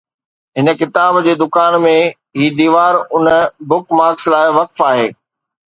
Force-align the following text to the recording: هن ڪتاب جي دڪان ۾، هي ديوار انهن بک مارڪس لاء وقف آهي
هن 0.59 0.67
ڪتاب 0.79 1.13
جي 1.27 1.33
دڪان 1.43 1.73
۾، 1.83 1.91
هي 2.41 2.47
ديوار 2.63 2.93
انهن 3.15 3.43
بک 3.69 3.83
مارڪس 4.01 4.25
لاء 4.35 4.43
وقف 4.59 4.85
آهي 4.91 5.09